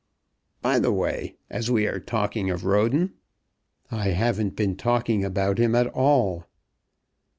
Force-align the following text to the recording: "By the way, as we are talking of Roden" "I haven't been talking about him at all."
"By 0.63 0.79
the 0.79 0.91
way, 0.91 1.35
as 1.47 1.69
we 1.69 1.85
are 1.85 1.99
talking 1.99 2.49
of 2.49 2.65
Roden" 2.65 3.13
"I 3.91 4.07
haven't 4.07 4.55
been 4.55 4.75
talking 4.75 5.23
about 5.23 5.59
him 5.59 5.75
at 5.75 5.85
all." 5.85 6.45